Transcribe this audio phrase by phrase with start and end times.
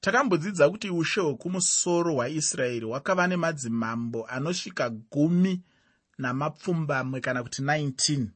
[0.00, 5.62] takambodzidza kuti ushe hwekumusoro hwaisraeri hwakava nemadzimambo anosvika gumi
[6.18, 8.26] namapfumbamwe kana kuti 19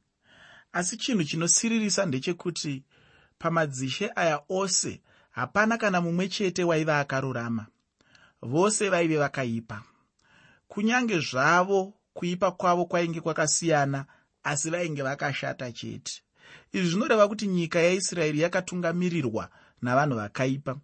[0.72, 2.82] asi chinhu chinosiririsa ndechekuti
[3.38, 5.00] pamadzishe aya ose
[5.30, 7.66] hapana kana mumwe chete waiva akarurama.
[8.42, 9.82] Vose vaive vakaipa.
[10.68, 14.04] Kunyange zvavo kuipa kwavo kwainge kwakasiyana
[14.42, 16.22] asi vainge vakashata chete.
[16.72, 19.48] Izvi zvinoreva kuti nyika yaisraeri yakatungamirirwa
[19.82, 20.76] navanhu vakaipa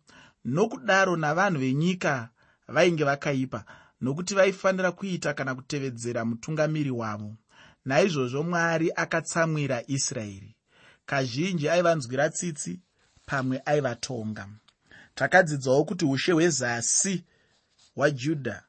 [0.44, 2.28] nokudaro navanhu venyika
[2.68, 3.64] vainge vakaipa
[4.00, 7.36] nokuti vaifanira kuita kana kutevedzera mutungamiri wavo.
[7.84, 10.56] Naizvozvo mwari akatsamwira israeri.
[11.06, 12.80] Kazhinji aivanzwira tsitsi
[13.26, 14.48] pamwe aivatonga.
[15.14, 17.24] Takadzidzawo kuti ushe hwezasi
[17.94, 18.62] hwajudha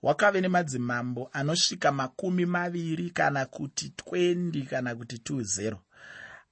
[0.00, 5.76] hwakave nemadzimambo anosvika makumi maviri kana kuti 20 kana kuti 20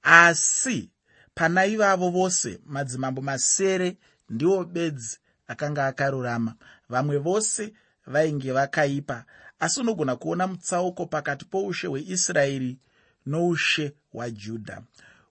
[0.03, 0.91] asi
[1.35, 3.97] pana ivavo vose madzimambo masere
[4.31, 6.55] ndiwo bedzi akanga akarurama.
[6.89, 7.73] Vamwe vose
[8.07, 9.25] vainge vakaipa.
[9.61, 12.79] Asi unogona kuona mutsauko pakati poushe hweisraeri
[13.27, 14.83] noushe hwajudha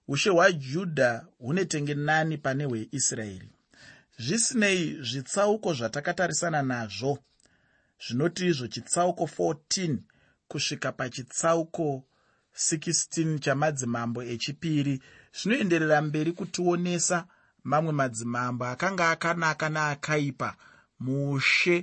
[0.07, 3.49] ushe hwajudha hune tengenani pane hweisraeri.
[4.19, 7.19] Zvisinei zvitsauko zvatakatarisana nazvo
[8.07, 9.97] zvinoti izvo chitsauko 14
[10.47, 12.03] kusvika pachitsauko
[12.55, 15.01] 16 chamadzimambo echipiri
[15.37, 17.27] zvinoenderera mberi kutionesa
[17.69, 20.49] mamwe madzimambo akanga akanaka neakaipa
[21.03, 21.77] muushe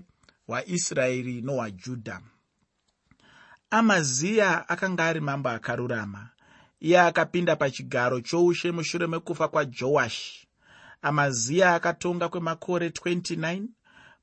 [0.46, 2.16] hwaisraeri nohwajudha
[3.78, 6.28] amaziya akanga ari mambo akarurama.
[6.80, 10.48] Iye akapinda pachigaro choushe mushure mekufa kwajoashi
[11.02, 13.62] amaziya akatonga kwemakore 29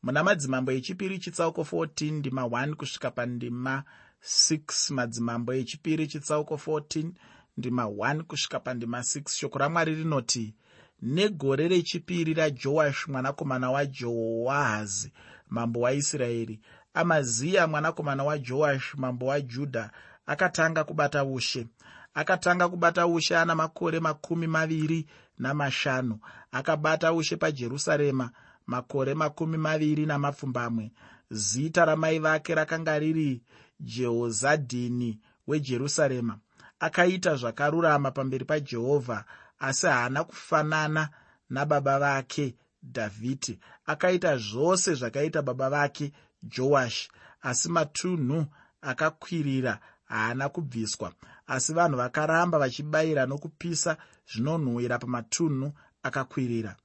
[0.03, 3.83] muna madzimambo echipiri chitsauko 14 ndima 1 kusvika pandima
[4.23, 7.11] 6 madzimambo echipiri chitsauko 14
[7.57, 10.55] ndima 1 kusvika pandima 6 shoko ramwari rinoti
[11.01, 15.13] negore rechipiri rajoashi mwanakomana wajehoahazi
[15.49, 16.59] mambo waisraeri.
[16.93, 19.91] Amaziya mwanakomana wajoashi mambo wajudha
[20.25, 21.67] akatanga kubata ushe.
[22.13, 25.05] Akatanga kubata ushe ana makore makumi maviri
[25.37, 26.19] namashanu.
[26.51, 28.31] Akabata ushe pajerusarema
[28.67, 30.91] makore makumi maviri namapfumbamwe.
[31.31, 33.41] Zita ramai vake rakanga riri
[33.79, 36.37] jehozadhini wejerusarema.
[36.79, 39.25] Akaita zvakarurama pamberi pajehovha
[39.59, 41.09] asi haana kufanana
[41.49, 46.11] nababa vake dhavhidhi akaita zvose zvakaita baba vake
[46.43, 47.09] joashi
[47.41, 48.45] asi matunhu
[48.81, 51.13] akakwirira haana kubviswa.
[51.47, 53.97] Asi vanhu vakaramba vachibayira nokupisa
[54.31, 56.75] zvinonhuhwira pamatunhu akakwirira.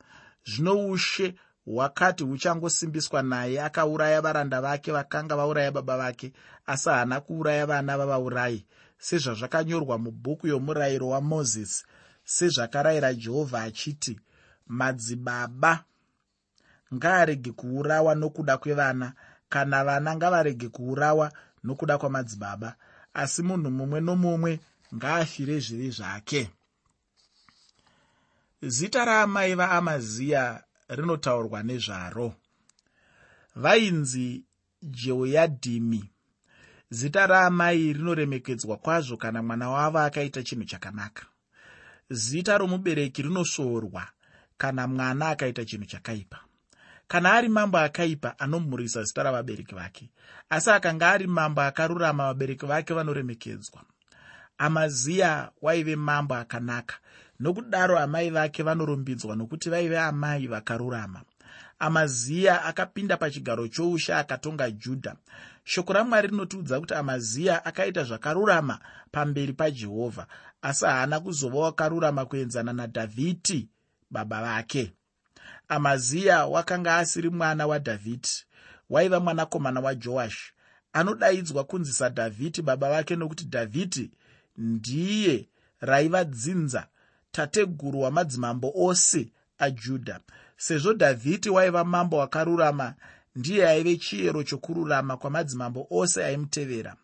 [0.44, 1.34] Zvino ushe
[1.66, 6.32] hwakati huchangosimbiswa naye akauraya varanda vake vakanga vauraya baba vake
[6.66, 8.66] asi haana kuuraya vana vavaurayi
[8.98, 11.84] sezvazvakanyorwa mubhuku yomurayiro wamozisi
[12.24, 14.20] sezvakarayira jehovha achiti
[14.66, 15.84] madzibaba
[16.94, 19.12] ngaarege kuurawa nokuda kwevana.
[19.48, 21.32] Kana vana ngavarege kuurawa
[21.64, 22.76] nokuda kwamadzibaba.
[23.14, 24.60] Asi munhu mumwe nomumwe
[24.94, 26.50] ngaafire zvivi zvake.
[28.62, 32.34] Zita raamai vaamaziya rinotaurwa nezvaro.
[33.56, 34.44] Vainzi
[34.82, 36.10] jehoyadhimi.
[36.90, 41.26] Zita raamai rinoremekedzwa kwazvo kana mwana wavo akaita chinhu chakanaka
[42.10, 44.06] zita romubereki rinosvoorwa
[44.56, 46.38] kana mwana akaita chinhu chakaipa.
[47.08, 50.10] Kana ari mambo akaipa anomhurisa zita ravabereki vake.
[50.50, 53.82] Asi akanga ari mambo akarurama vabereki vake vanoremekedzwa.
[54.58, 56.96] Amaziya waive mambo akanaka.
[57.40, 61.22] Nokudaro amai vake vanorumbidzwa nokuti vaive amai vakarurama
[61.86, 65.16] amaziya akapinda pachigaro choushe akatonga judha
[65.64, 68.78] shoko ramwari rinotiudza kuti amaziya akaita zvakarurama
[69.12, 70.26] pamberi pajehovha
[70.62, 73.68] asi haana kuzova wakarurama kuenzana nadhavhidhi
[74.10, 74.92] baba vake.
[75.68, 78.44] Amaziya wakanga asiri mwana wadhavhidhi
[78.90, 80.52] waiva mwanakomana wajoashi
[80.92, 84.10] anodaidzwa kunzi sadhavhidhi baba vake nokuti dhavhidhi
[84.56, 85.48] ndiye
[85.80, 86.86] raivadzinza
[87.32, 90.20] tateguru wamadzimambo ose ajudha
[90.66, 92.94] sezvo dhavhidhi waiva mambo wakarurama
[93.36, 96.96] ndiye aive chiyero chokururama kwamadzimambo ose aimutevera.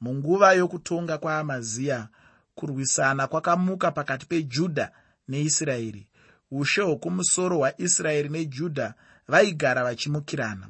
[0.00, 2.08] Munguva yokutonga kwaamaziya
[2.54, 4.92] kurwisana kwakamuka pakati pejudha
[5.28, 6.06] neisraeri.
[6.50, 8.94] Ushe hwokumusoro hwaisraeri nejudha
[9.28, 10.66] vaigara vachimukirana.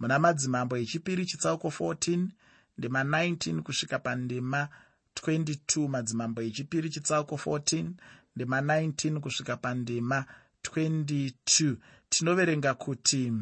[0.00, 2.26] Muna madzimambo echipiri chitsauko 14
[2.78, 4.68] ndima 19 kusvika pandima
[5.14, 7.84] 22 madzimambo echipiri chitsauko 14
[8.36, 10.24] ndima 19 kusvika pandima
[10.62, 11.76] 22
[12.08, 13.32] tinoverenga kuti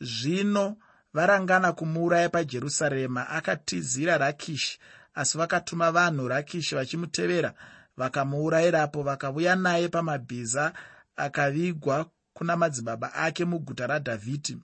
[0.00, 0.76] zvino
[1.14, 4.78] varangana kumuuraya pajerusarema akatizira rakishi
[5.14, 7.54] asi vakatuma vanhu rakishi vachimutevera
[7.96, 10.72] vakamuurayirapo vakauya naye pamabhiza
[11.16, 14.58] akavigwa kuna madzibaba ake muguta radhavhidhi.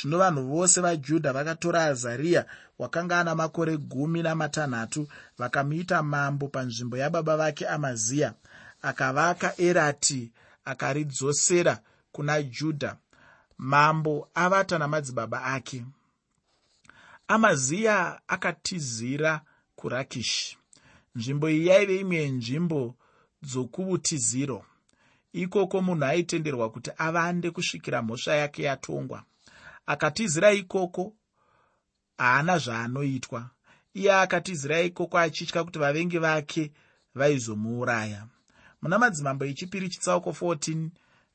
[0.00, 2.46] Zvino vanhu vose vajudha vakatora azariya
[2.78, 5.08] wakanga ana makore gumi namatanhatu
[5.38, 8.34] vakamuita mambo panzvimbo yababa vake amaziya
[8.82, 10.32] akavaka erati
[10.64, 12.96] akaridzosera kuna judha
[13.58, 15.84] mambo avata namadzibaba ake.
[17.28, 19.40] Amaziya akatizira
[19.76, 20.58] kurakishi.
[21.14, 22.94] Nzvimbo iyi yaive imwe yenzvimbo
[23.42, 24.64] dzokuutiziro
[25.32, 29.24] ikoko munhu aitenderwa kuti avande kusvikira mhosva yake yatongwa.
[29.86, 31.12] Akatizira ikoko
[32.18, 33.50] haana zvaanoitwa.
[33.94, 36.72] Iye akatizira ikoko achitya kuti vavengi vake
[37.14, 38.26] vaizomuuraya
[38.82, 40.88] muna madzimambo echipiri chitsauko 14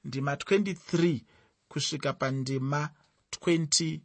[0.03, 1.21] ndima 23
[1.67, 2.89] kusvika pandima
[3.41, 3.99] 25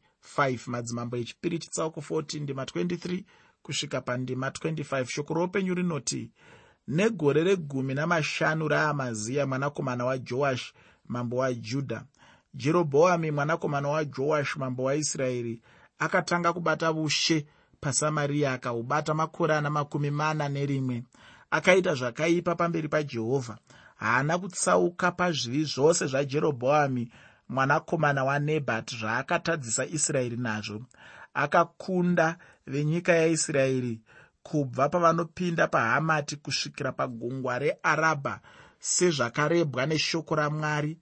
[0.67, 3.25] madzimambo echipiri chitsauko 14 ndima 23
[3.63, 6.31] kusvika pandima 25 shoko roupenyu rinoti
[6.89, 10.73] negore regumi namashanu raamaziya mwanakomana wajoashi
[11.07, 12.05] mambo wajudha
[12.55, 15.61] jerobhoami mwanakomana wajoashi mambo waisraeri
[15.99, 17.47] akatanga kubata ushe
[17.81, 21.05] pasamariya akahubata makore ana makumi mana nerimwe
[21.51, 23.59] akaita zvakaipa pamberi pajehovha.
[23.97, 27.11] Haana kutsauka pazvivi zvose zvajerobhoami
[27.49, 30.83] mwanakomana wanebhati zvaakatadzisa israeri nazvo.
[31.35, 32.37] Akakunda
[32.67, 34.01] venyika yaisraeri
[34.43, 38.41] kubva pavanopinda pahamati kusvikira pagungwa rearabha
[38.79, 40.99] sezvakarebwa neshoko ramwari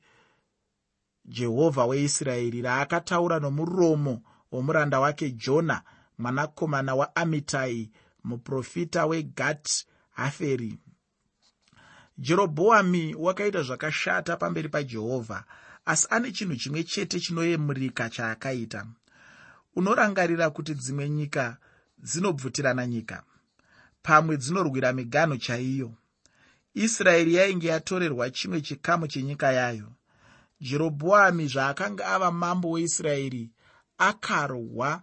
[1.24, 4.22] jehovha weisraeri raakataura nomuromo
[4.52, 5.82] womuranda wake jona
[6.18, 7.90] mwanakomana waamitai
[8.24, 9.86] muprofita wegati
[10.18, 10.78] haferi.
[12.18, 15.44] Jerobhoami wakaita zvakashata pamberi pajehovha
[15.84, 18.86] asi ane chinhu chimwe chete chinoyemurika chaakaita.
[19.76, 21.56] Unorangarira kuti dzimwe nyika
[21.98, 23.22] dzinobvutirana nyika.
[24.02, 25.94] Pamwe dzinorwira miganho chaiyo.
[26.74, 29.92] Israeri yainge yatorerwa chimwe chikamu chenyika yayo.
[30.60, 33.50] Jerobhoami zvaakanga ava mambo weisraeri
[33.98, 35.02] akarwa.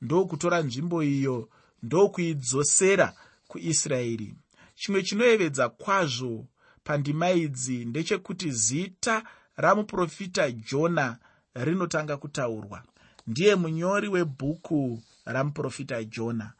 [0.00, 1.48] Ndokutora nzvimbo iyo
[1.82, 3.14] ndokuidzosera
[3.48, 4.34] kuisraeri
[4.82, 6.46] chimwe chinoyevedza kwazvo
[6.84, 9.22] pandima idzi ndechekuti zita
[9.56, 11.16] ramuprofita jona
[11.54, 12.82] rinotanga kutaurwa.
[13.26, 16.52] Ndiye munyori webhuku ramuprofita jona.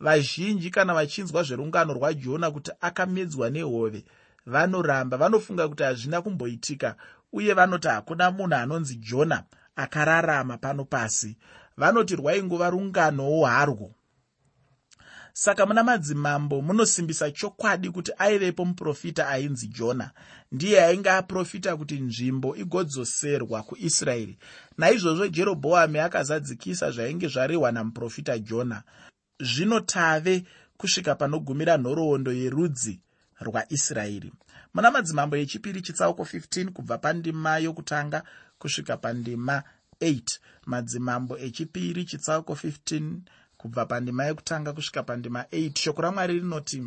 [0.00, 4.04] Vazhinji kana vachinzwa zverungano rwajona kuti akamedzwa nehove
[4.46, 6.96] vanoramba vanofunga kuti hazvina kumboitika
[7.32, 9.44] uye vanoti hakuna munhu anonzi jona
[9.76, 11.36] akararama pano pasi.
[11.76, 13.95] Vanoti rwaingova runganowo harwo
[15.38, 20.10] saka muna madzimambo munosimbisa chokwadi kuti aivepo muprofita ainzi jona.
[20.52, 24.38] Ndiye ainge aprofita kuti nzvimbo igodzoserwa kuisraeri.
[24.78, 28.82] Naizvozvo jerobhoami akazadzikisa zvainge zvarehwa namuprofita jona.
[29.40, 30.44] Zvino tave
[30.76, 33.00] kusvika panogumira nhoroondo yerudzi
[33.40, 34.32] rwaisraeri
[34.74, 38.22] muna madzimambo echipiri chitsauko 15 kubva pandima yokutanga
[38.58, 39.62] kusvika pandima
[40.00, 40.22] 8
[40.66, 43.10] madzimambo echipiri chitsauko 15
[43.58, 46.82] kubva pandima yekutanga kusvika pandima 8 shoko ramwari rinoti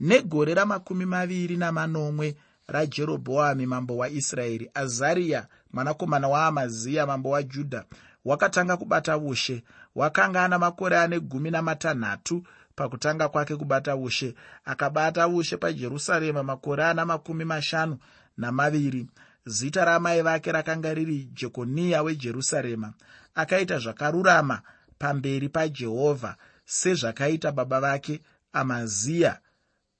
[0.00, 7.84] negore ramakumi maviri namanomwe rajerobhoami mambo waisraeri azariya mwanakomana waamaziya mambo wajudha
[8.24, 9.64] wakatanga kubata ushe.
[9.94, 12.42] Wakanga ana makore ane gumi namatanhatu
[12.74, 14.34] pakutanga kwake kubata ushe.
[14.64, 17.98] Akabata ushe pajerusarema makore ana makumi mashanu
[18.36, 19.06] namaviri.
[19.46, 22.92] Zita ramai vake rakanga riri jekoniya wejerusarema.
[23.34, 24.62] Akaita zvakarurama
[24.98, 28.20] pamberi pajehovha sezvakaita baba vake
[28.52, 29.40] amaziya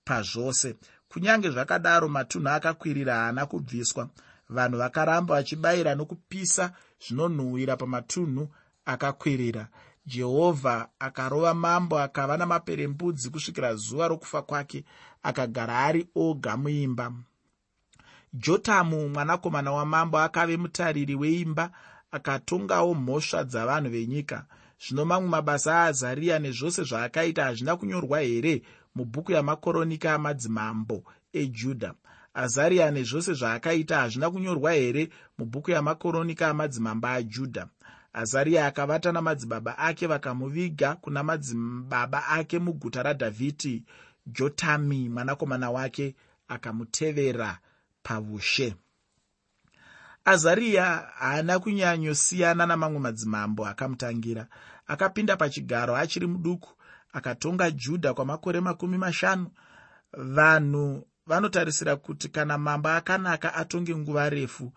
[0.04, 0.76] pazvose.
[1.08, 4.08] Kunyange zvakadaro matunhu akakwirira haana kubviswa.
[4.48, 8.48] Vanhu vakaramba vachibayira nokupisa zvinonhuhwira pamatunhu
[8.84, 9.68] akakwirira.
[10.06, 14.84] Jehovha akarova mambo akava namaperembudzi kusvikira zuva rokufa kwake
[15.22, 17.12] akagara ari oga muimba.
[18.32, 21.70] Jotamu mwanakomana wamambo akave mutariri weimba
[22.10, 24.46] akatongawo mhosva dzavanhu venyika
[24.80, 28.62] zvino mamwe mabasa aazariya nezvose zvaakaita hazvina kunyorwa here?
[28.94, 31.94] Mubhuku yamakoronika amadzimambo ejudha.
[32.35, 35.08] Azariya nezvose zvaakaita hazvina kunyorwa here?
[35.38, 37.68] Mubhuku yamakoronika amadzimambo ajudha.
[38.12, 43.85] Azariya akavata namadzibaba ake vakamuviga kuna madzibaba ake muguta radhavhidhi.
[44.26, 46.14] Jotami mwanakomana wake
[46.49, 47.58] akamutevera
[48.02, 48.75] paushe
[50.28, 50.85] azariya
[51.18, 54.47] haana kunyanyosiyana namamwe madzimambo akamutangira.
[54.87, 56.70] Akapinda pachigaro achiri muduku
[57.12, 59.50] akatonga judha kwamakore makumi mashanu.
[60.12, 64.73] Vanhu vanotarisira kuti kana mambo akanaka atonge nguva refu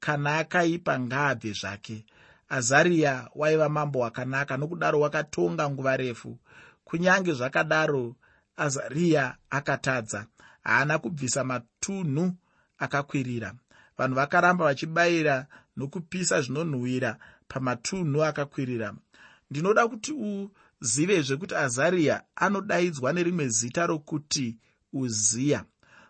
[0.00, 2.04] kana akaipa ngaabve zvake.
[2.48, 6.38] Azariya waiva mambo wakanaka nokudaro wakatonga nguva refu.
[6.84, 8.16] Kunyange zvakadaro
[8.56, 10.26] azariya akatadza.
[10.62, 12.32] Haana kubvisa matunhu
[12.78, 13.54] akakwirira
[13.98, 18.94] vanhu vakaramba vachibayira nokupisa zvinonhuhwira pamatunhu akakwirira.
[19.50, 20.12] Ndinoda kuti
[20.80, 24.58] uzivezve kuti azariya anodaidzwa nerimwe zita rokuti
[24.92, 25.64] uziya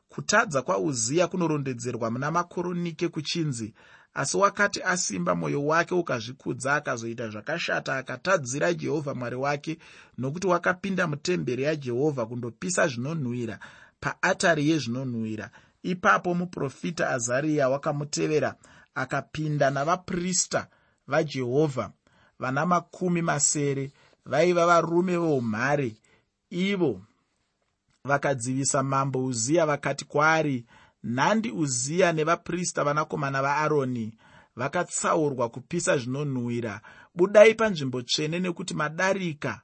[0.09, 3.75] kutadza kwauziya kunorondedzerwa muna makoronike kuchinzi
[4.15, 9.79] asi wakati asimba mwoyo wake ukazvikudza akazoita zvakashata akatadzira jehovha mwari wake
[10.19, 13.59] nokuti wakapinda mutemberi yajehovha kundopisa zvinonhuhwira
[14.01, 15.51] paatari yezvinonhuhwira
[15.87, 18.55] ipapo muprofita azariya wakamutevera
[18.95, 20.67] akapinda navaprista
[21.07, 21.91] vajehovha
[22.39, 23.91] vana makumi masere
[24.27, 25.97] vaiva varume voumhare.
[26.51, 27.03] Ivo
[28.05, 30.67] vakadzivisa mambo uziya vakati kwaari
[31.05, 34.15] nhandi uziya nevaprista vanakomana vaaroni
[34.57, 36.81] vakatsaurwa kupisa zvinonhuhwira.
[37.15, 39.61] Budai panzvimbo tsvene nekuti madarika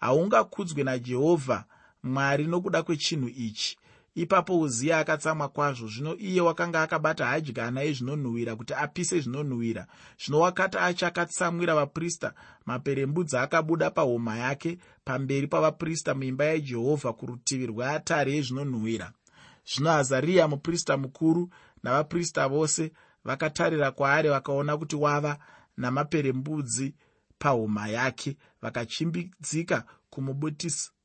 [0.00, 1.64] haungakudzwe najehovha
[2.02, 3.77] mwari nokuda kwechinhu ichi
[4.18, 5.86] ipapo uziya akatsamwa kwazvo.
[5.88, 9.86] Zvino iye wakanga akabata hadyana yezvinonhuhwira kuti apise zvinonhuhwira.
[10.24, 12.32] Zvino wakati achakatsamwira vaprista
[12.66, 19.12] maperembudzi akabuda pahoma yake pamberi pavaprista muimba yajehovha kurutivi rweatare yezvinonhuhwira.
[19.74, 21.50] Zvino azariya muprista mukuru
[21.82, 22.92] navaprista vose
[23.24, 25.38] vakatarira kwaari vakaona kuti wava
[25.76, 26.94] namaperembudzi
[27.38, 28.36] pahoma yake.
[28.62, 29.84] Vakachimbidzika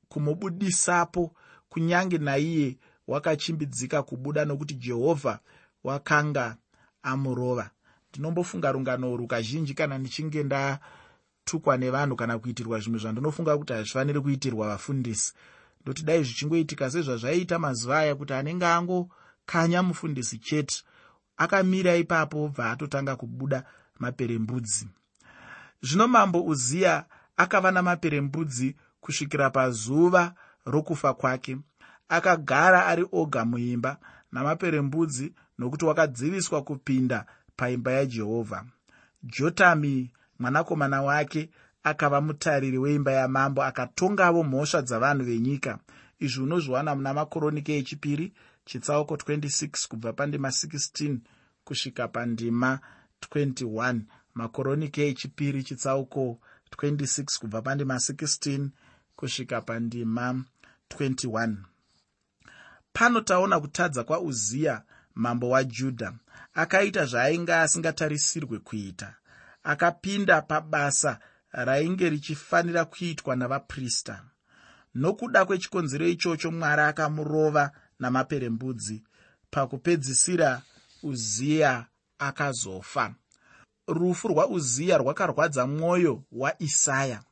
[0.10, 1.36] kumubudisapo
[1.70, 5.40] kunyange naiye wakachimbidzika kubuda nokuti jehovha
[5.84, 6.58] wakanga
[7.04, 7.70] amurova.
[8.10, 14.68] Ndinombofunga rungano urwu kazhinji kana ndichinge ndatukwa nevanhu kana kuitirwa zvimwe zvandinofunga kuti hazvifaniri kuitirwa
[14.68, 15.34] vafundisi.
[15.82, 20.84] Ndoti dai zvichingoitika sezvazvaiita mazuva aya kuti anenge angokanya mufundisi chete
[21.38, 23.64] akamira ipapo bva atotanga kubuda
[24.00, 24.88] maperembudzi.
[25.82, 27.06] Zvino mambo uziya
[27.38, 30.34] akava namaperembudzi kusvikira pazuva
[30.66, 31.58] rokufa kwake
[32.18, 33.98] akagara ari oga muimba
[34.32, 38.66] namaperembudzi nokuti wakadziviswa kupinda paimba yajehovha
[39.24, 41.50] jotami mwanakomana wake
[41.84, 45.80] akava mutariri weimba yamambo akatongavo mhosva dzavanhu venyika.
[46.20, 48.34] Izvi unozviwana muna makoronike echipiri
[48.66, 51.18] chitsauko 26 kubva pandima 16
[51.64, 52.80] kusvika pandima
[53.32, 54.00] 21
[54.34, 56.40] makoronike echipiri chitsauko
[56.78, 58.68] 26 kubva pandima 16
[59.16, 60.44] kusvika pandima
[60.90, 61.56] 21
[62.94, 64.82] pano taona kutadza kwauziya
[65.16, 66.14] mambo wajudha
[66.54, 69.16] akaita zvaainge asingatarisirwe kuita
[69.64, 71.20] akapinda pabasa
[71.54, 74.24] rainge richifanira kuitwa navaprista.
[74.96, 79.04] Nokuda kwechikonzero ichocho mwari akamurova namaperembudzi
[79.52, 80.62] pakupedzisira
[81.04, 81.86] uziya
[82.20, 83.16] akazofa.
[83.88, 87.24] Rufu rwauziya rwakarwadza mwoyo waisaya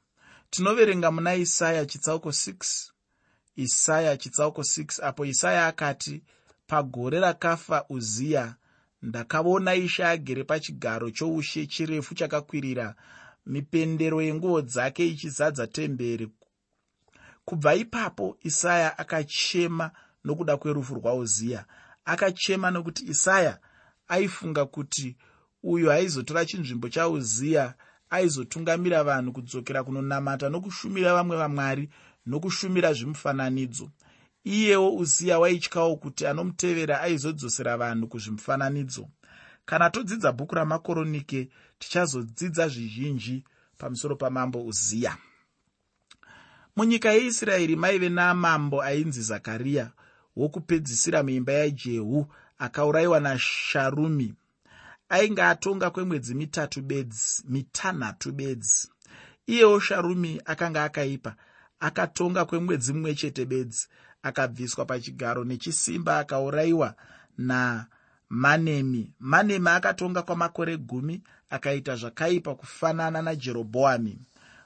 [0.49, 2.91] tinoverenga muna isaya chitsauko 6
[3.55, 6.23] isaya chitsauko 6 apo isaya akati
[6.67, 8.55] pagore rakafa uziya
[9.01, 12.95] ndakaona ishe agere pachigaro choushe chirefu chakakwirira
[13.45, 16.29] mipendero yenguo dzake ichizadza temberi.
[17.45, 19.91] Kubva ipapo isaya akachema
[20.23, 21.65] nokuda kwerufu rwauziya
[22.05, 23.59] akachema nokuti isaya
[24.07, 25.17] aifunga kuti
[25.63, 27.73] uyo aizotora chinzvimbo chauziya
[28.09, 31.89] aizotungamira vanhu kudzokera kunonamata nokushumira vamwe vamwari
[32.25, 33.89] nokushumira zvimufananidzo.
[34.43, 39.07] Iyewo uziya waityawo kuti anomutevera aizodzosera vanhu kuzvimufananidzo.
[39.65, 41.49] Kana todzidza bhuku ramakoronike
[41.79, 43.43] tichazodzidza zvizhinji
[43.77, 45.17] pamusoro pamambo uziya.
[46.75, 49.91] Munyika yeisraeri maive namambo ainzi zakariya
[50.35, 54.33] wokupedzisira muimba yajehu akaurayiwa nasharumi.
[55.09, 58.89] Ainge atonga kwemwedzi mitatu bedzi mitanhatu bedzi.
[59.47, 61.35] Iyewo sharumi akanga akaipa
[61.81, 63.87] akatonga kwemwedzi mumwe chete bedzi
[64.23, 66.95] akabviswa pachigaro nechisimba akaurayiwa
[67.37, 69.13] namanemi.
[69.19, 74.19] Manemi akatonga kwamakore gumi akaita zvakaipa kufanana najerobhoami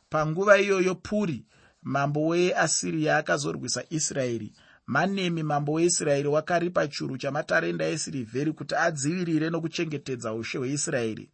[0.10, 1.46] panguva iyoyo puri
[1.84, 4.54] mambo weasiriya akazorwisa israeri.
[4.88, 11.30] Manemi mambo weisraeri wakaripa churu chamatarenda esirivheri kuti adzivirire nokuchengetedza ushe hweisraeri.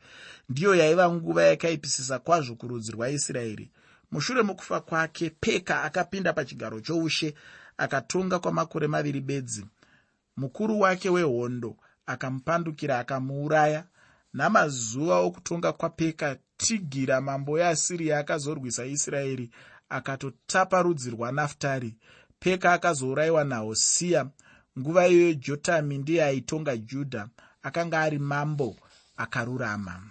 [0.50, 3.72] Ndiyo yaiva nguva yakaipisisa kwazvo kurudzi rwaisraeri
[4.12, 7.34] mushure mokufa kwake peka akapinda pachigaro choushe
[7.78, 9.66] akatonga kwamakore maviri bedzi.
[10.38, 13.86] Mukuru wake wehondo akamupandukira akamuuraya
[14.34, 19.52] namazuva okutonga kwapeka tigira mambo yeasiriya akazorwisa israeri
[19.90, 21.96] akatotapa rudzi rwanaftari
[22.40, 24.30] peka akazourayiwa nahosiya
[24.80, 27.28] nguva iyoyo jotami ndiye aitonga judha
[27.64, 28.76] akanga ari mambo
[29.18, 30.02] akarurama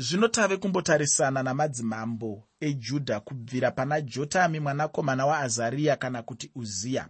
[0.00, 7.08] zvino tave kumbotarisana namadzimambo ejudha kubvira pana jotami mwanakomana waazariya kana kuti uziya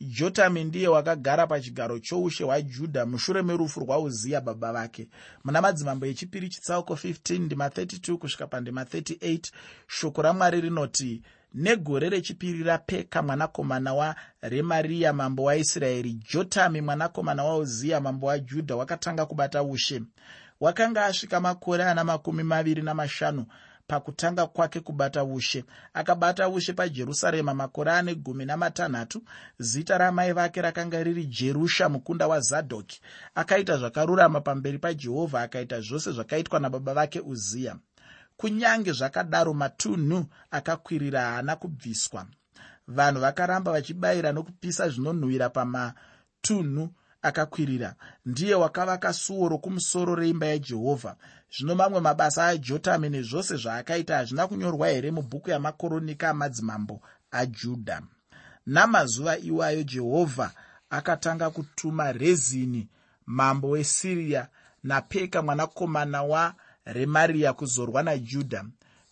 [0.00, 5.08] jotami ndiye wakagara pachigaro choushe hwajudha mushure merufu rwauziya baba vake.
[5.44, 9.40] Muna madzimambo echipiri chitsauko 15 ndima 32 kusvika pandima 38
[9.86, 11.22] shoko ramwari rinoti
[11.54, 20.02] negore rechipiri rapeka mwanakomana waremariya mambo waisraeri jotami mwanakomana wauziya mambo wajudha wakatanga kubata ushe
[20.60, 23.46] wakanga asvika makore ana makumi maviri namashanu
[23.86, 25.64] pakutanga kwake kubata ushe.
[25.94, 29.22] Akabata ushe pajerusarema makore ane gumi namatanhatu
[29.58, 33.00] zita ramai vake rakanga riri jerusha mukunda wazadhoki
[33.34, 37.76] akaita zvakarurama pamberi pajehovha akaita zvose zvakaitwa nababa vake uziya
[38.36, 42.26] kunyange zvakadaro matunhu akakwirira haana kubviswa.
[42.88, 46.90] Vanhu vakaramba vachibayira nokupisa zvinonhuhwira pamatunhu
[47.26, 47.94] akakwirira
[48.26, 51.16] ndiye wakavaka suo rokumusoro reimba yajehovha.
[51.56, 58.02] Zvino mamwe mabasa ajotami nezvose zvaakaita hazvina kunyorwa here mubhuku yamakoronika amadzimambo ajudha.
[58.66, 60.52] Namazuva iwayo jehovha
[60.90, 62.88] akatanga kutuma rezini
[63.26, 64.48] mambo wesiriya
[64.82, 68.64] napeka mwanakomana waremariya kuzorwa najudha.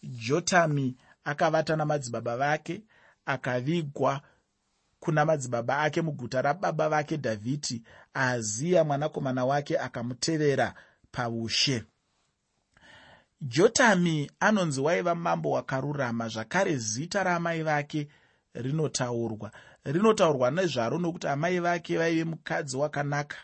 [0.02, 2.82] Jotami akavata namadzibaba vake
[3.26, 4.20] akavigwa
[5.04, 7.82] kuna madzibaba ake muguta rababa vake dhavhidhi
[8.14, 10.74] ahaziya mwanakomana wake akamutevera
[11.12, 11.84] paushe.
[13.40, 18.08] Jotami anonzi waiva mambo wakarurama zvakare zita raamai vake
[18.54, 19.50] rinotaurwa.
[19.84, 23.36] Rinotaurwa nezvaro nokuti amai vake vaive mukadzi wakanaka.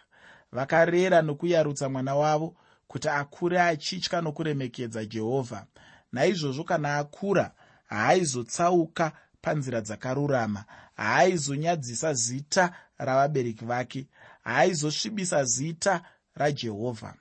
[0.53, 2.57] Vakarera nokuyarutsa mwana wavo
[2.89, 5.67] kuti akure achitya nokuremekedza jehovha.
[6.13, 7.53] Naizvozvo kana akura
[7.87, 9.13] haaizotsauka
[9.43, 10.65] panzira dzakarurama.
[10.97, 14.07] Haaizonyadzisa zita ravabereki vake
[14.51, 16.03] haaizosvibisa zita
[16.35, 17.15] rajehovha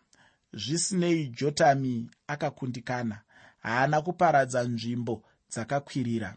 [0.53, 3.21] zvisinei jotami akakundikana.
[3.59, 6.35] Haana kuparadza nzvimbo dzakakwirira.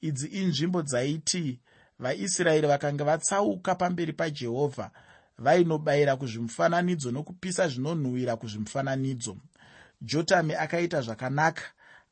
[0.00, 1.60] Idzi inzvimbo dzaiti
[1.98, 4.90] vaisraeri vakanga vatsauka pamberi pajehovha
[5.38, 9.36] vainobayira kuzvimufananidzo nokupisa zvinonhuhwira kuzvimufananidzo.
[10.00, 11.62] Jotami akaita zvakanaka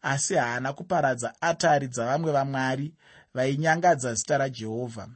[0.02, 2.94] asi haana kuparadza atari dzavamwe vamwari
[3.34, 5.08] vainyangadza zita rajehovha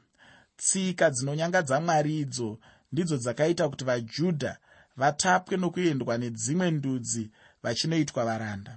[0.57, 2.59] tsika dzinonyangadza mwari idzo
[2.93, 4.53] ndidzo dzakaita kuti vajudha
[4.97, 7.31] vatapwe nokuendwa nedzimwe ndudzi
[7.63, 8.75] vachinoitwa varanda.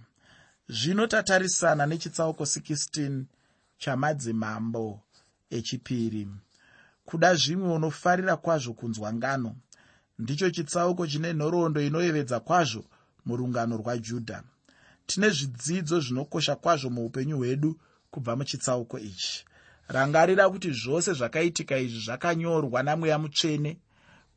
[0.69, 3.23] Zvino tatarisana nechitsauko 16
[3.77, 5.01] chamadzimambo
[5.49, 6.27] echipiri.
[7.05, 9.55] Kuda zvimwe unofarira kwazvo kunzwa ngano.
[10.19, 12.83] Ndicho chitsauko chine nhoroondo inoyevedza kwazvo
[13.25, 14.43] murungano rwajudha.
[15.05, 17.79] Tine zvidzidzo zvinokosha kwazvo muupenyu hwedu
[18.11, 19.45] kubva muchitsauko ichi.
[19.87, 23.79] Rangarira kuti zvose zvakaitika izvi zvakanyorwa namweya mutsvene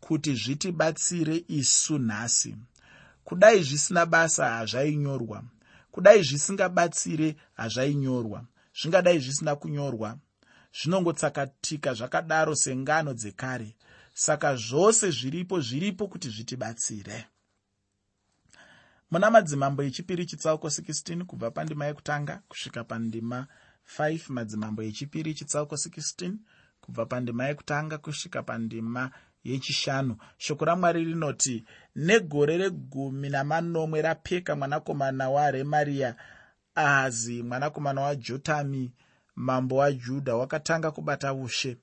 [0.06, 2.56] kuti zvitibatsire isu nhasi.
[3.24, 5.44] Kudai zvisina basa hazvainyorwa.
[5.90, 8.44] Kudai zvisingabatsire hazvainyorwa.
[8.80, 10.18] Zvingadai zvisina kunyorwa.
[10.78, 13.76] Zvinongotsakatika zvakadaro sengano dzekare.
[14.14, 17.26] Saka zvose zviripo zviripo kuti zvitibatsire.
[19.10, 23.46] Muna madzimambo echipiri chitsauko 16 kubva pandima yekutanga kusvika pandima
[23.98, 26.32] 5 madzimambo echipiri chitsauko 16
[26.80, 29.10] kubva pandima yekutanga kusvika pandima
[29.50, 30.16] yechishanu.
[30.38, 31.64] Shoko ramwari rinoti
[31.96, 36.14] negore regumi namanomwe rapeka mwanakomana waremariya
[36.74, 38.92] ahazi mwanakomana wajotami
[39.36, 41.76] mambo wajudha wakatanga kubata ushe.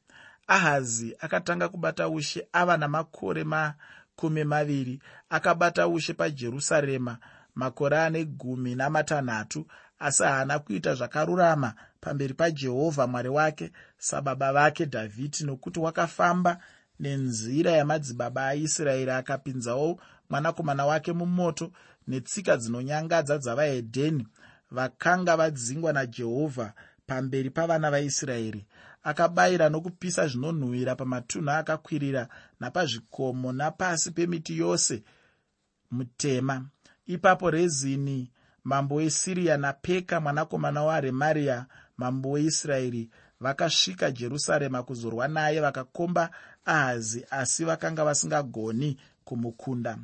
[0.48, 7.18] Ahazi akatanga kubata ushe ava namakore makumi maviri akabata ushe pajerusarema
[7.56, 9.66] makore ane gumi namatanhatu
[10.00, 16.58] asi haana kuita zvakarurama pamberi pajehovha mwari wake sababa vake dhavhidhi nokuti wakafamba
[17.00, 21.72] nenzira yamadzibaba aisraeri akapinzawo mwanakomana wake mumoto
[22.08, 24.28] netsika dzinonyangadza dzavahedheni
[24.72, 26.74] vakanga vadzingwa najehovha
[27.08, 28.66] pamberi pavana vaisraeri.
[29.04, 32.28] Akabayira nokupisa zvinonhuhwira pamatunhu akakwirira
[32.60, 35.04] napazvikomo napasi pemiti yose
[35.92, 36.66] mutema.
[37.06, 38.32] Ipapo rezini
[38.64, 41.66] mambo wesiriya napeka mwanakomana waremariya
[41.98, 46.30] mambo weisraeri vakasvika jerusarema kuzorwa naye vakakomba
[46.66, 49.98] ahazi asi vakanga vasingagoni kumukunda.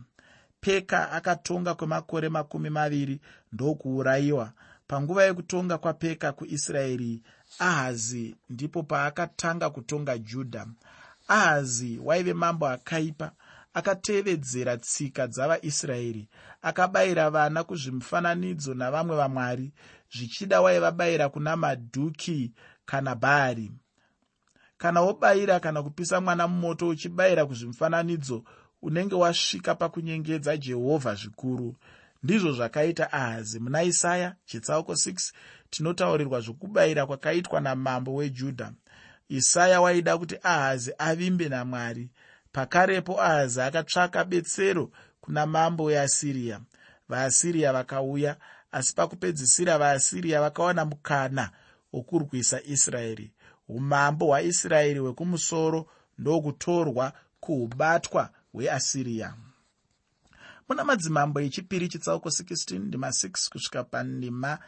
[0.62, 3.20] Peka akatonga kwemakore makumi maviri
[3.54, 4.52] ndokuurayiwa.
[4.88, 7.22] Panguva yekutonga kwapeka kuisraeri
[7.60, 10.68] ahazi ndipo paakatanga kutonga judha
[11.28, 13.32] ahazi waive mambo akaipa
[13.74, 16.28] akatevedzera tsika dzavaisraeri
[16.62, 19.72] akabayira vana kuzvimufananidzo navamwe vamwari
[20.14, 22.52] zvichida waivabayira kuna madhuki
[22.86, 23.72] kana bhaari
[24.80, 28.44] kana wobayira kana kupisa mwana mumoto uchibayira kuzvimufananidzo
[28.82, 31.76] unenge wasvika pakunyengedza jehovha zvikuru.
[32.24, 35.32] Ndizvo zvakaita ahazi muna isaya chitsauko 6
[35.70, 38.72] tinotaurirwa zvokubayira kwakaitwa namambo wejudha.
[39.30, 42.10] Isaya waida kuti ahazi avimbe namwari.
[42.52, 46.62] Pakarepo ahazi akatsvaka betsero kuna mambo weasiriya
[47.10, 48.36] vaasiriya vakauya
[48.72, 51.52] asi pakupedzisira vaasiriya vakawana mukana
[51.94, 53.32] wokurwisa israeri
[53.70, 59.34] umambo hwaisraeri hwekumusoro ndokutorwa kuubatwa hweasiriya
[60.70, 64.60] muna madzimambo echipiri chitsauko 16 ndima 6 kusvika pandima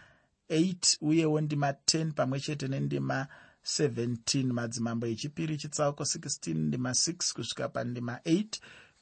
[0.50, 3.28] 8 uyewo ndima 10 pamwe chete nendima
[3.66, 8.46] 17 madzimambo echipiri chitsauko 16 ndima 6 kusvika pandima 8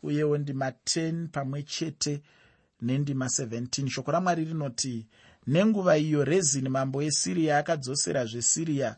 [0.04, 2.22] uyewo ndima 10 pamwe chete
[2.82, 5.08] nendima 17 shoko ramwari rinoti
[5.48, 8.96] nenguva iyo rezini mambo esiriya akadzosera zvesiriya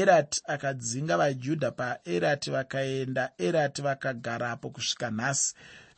[0.00, 5.54] erati akadzinga vajudha paerati vakaenda erati vakagarapo kusvika nhasi.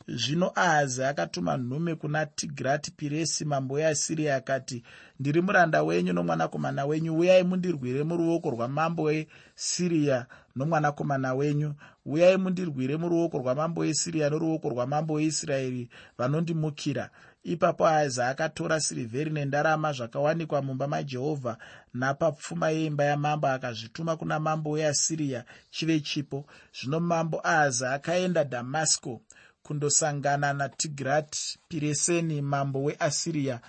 [0.07, 4.83] Zvino ahazi akatuma nhume kuna tigirati piresi mambo weasiriya akati
[5.19, 7.17] ndiri muranda wenyu nomwanakomana wenyu.
[7.17, 11.73] Uyai mundirwire muruoko rwamambo wesiriya nomwanakomana wenyu.
[12.05, 17.09] Uyai mundirwire muruoko rwamambo wesiriya noruoko rwamambo weisraeri vanondimukira.
[17.43, 21.57] Ipapo ahaza akatora sirivheri nendarama zvakawanikwa mumba majehovha
[21.93, 26.45] napapfuma yeimba yamambo akazvituma kuna mambo weasiriya chive chipo.
[26.81, 29.21] Zvino mambo ahaza akaenda dhamasiko
[29.63, 33.59] kundosangana natigirati pireseni mambo weasiriya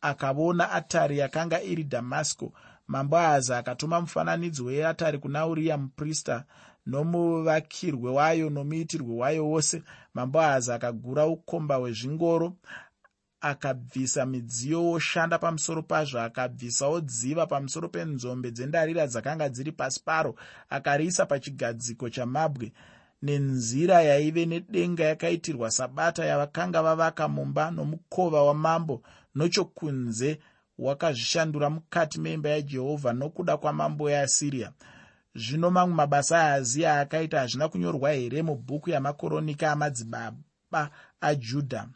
[0.00, 2.52] akavona atari yakanga iri dhamasiko
[2.86, 6.44] mambo ahaza akatuma mufananidzo weatari kuna uriya muprista
[6.86, 9.82] nomuvakirwe wayo nomuitirwe wayo wose.
[10.14, 12.56] Mambo ahaza akagura ukomba hwezvingoro
[13.42, 20.34] akabvisa midziyo woshanda pamusoro pazvo akabvisawo dziva pamusoro penzombe dzendarira dzakanga dziri pasi paro
[20.70, 22.72] akariisa pachigadziko chamabwe
[23.22, 29.02] nenzira yaive nedenga yakaitirwa sabata yavakanga vavaka mumba nomukova wamambo.
[29.34, 30.38] Nochokunze
[30.78, 34.72] wakazvishandura mukati meimba yajehovha nokuda kwamambo yeasiriya
[35.34, 41.88] zvino mamwe mabasa ahaziya akaita hazvina kunyorwa here mubhuku yamakoronika amadzibaba ajudha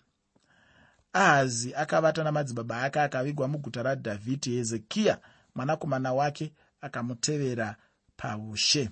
[1.16, 5.18] ahazi akavata namadzibaba ake akavigwa muguta radhavhidhi hezekiya
[5.55, 7.76] mwanakomana wake akamutevera
[8.16, 8.90] paushe.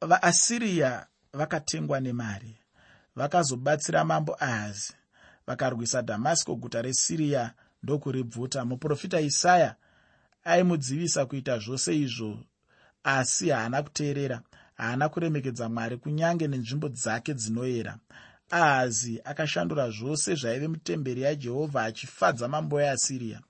[0.00, 2.56] Vaasiriya vakatengwa nemari
[3.16, 4.92] vakazobatsira mambo ahazi.
[5.46, 8.64] Vakarwisa dhamasiko guta resiriya ndokuribvuta.
[8.64, 9.74] Muprofita isaya
[10.44, 12.38] aimudzivisa kuita zvose izvo
[13.04, 14.40] asi haana kuteerera
[14.76, 17.98] haana kuremekedza mwari kunyange nenzvimbo dzake dzinoyera
[18.50, 23.40] ahazi akashandura zvose zvaive mutemberi yajehovha achifadza mambo easiriya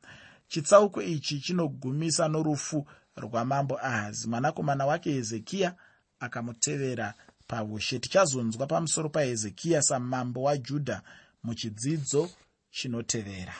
[0.48, 4.28] chitsauko ichi chinogumisa norufu rwamambo ahazi.
[4.28, 5.74] Mwanakomana wake hezekiya
[6.20, 7.14] akamutevera
[7.46, 7.98] paushe.
[7.98, 11.02] Tichazonzwa pamusoro pahezekiya samambo wajudha
[11.42, 12.30] muchidzidzo
[12.70, 13.54] chinotevera.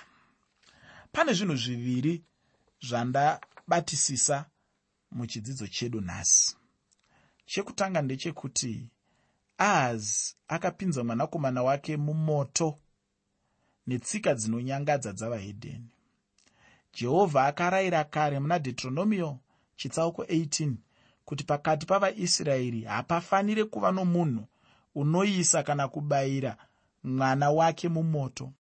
[1.13, 2.25] Pane zvinhu zviviri
[2.81, 4.45] zvandabatisisa
[5.11, 6.57] muchidzidzo chedu nhasi.
[7.47, 8.91] Chekutanga ndechekuti
[9.59, 12.79] ahazi akapinza mwanakomana wake mumoto
[13.87, 15.89] netsika dzinonyangadza dzavahedheni.
[16.95, 19.39] Jehovha akarayira kare muna deuteronomio
[19.77, 20.73] chitsauko 18
[21.25, 24.47] kuti pakati pavaisraeri hapafaniri kuva nomunhu
[24.95, 26.57] unoisa kana kubayira
[27.05, 28.53] mwana wake mumoto